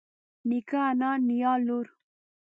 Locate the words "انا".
0.91-1.11